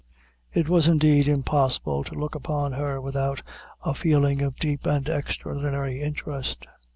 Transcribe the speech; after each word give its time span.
It 0.51 0.67
was, 0.67 0.87
indeed, 0.87 1.27
impossible 1.27 2.03
to 2.05 2.15
look 2.15 2.33
upon 2.33 2.71
her 2.71 2.99
without 2.99 3.43
a 3.85 3.93
feeling 3.93 4.41
of 4.41 4.55
deep 4.55 4.87
and 4.87 5.07
extraordinary 5.07 6.01
interest. 6.01 6.65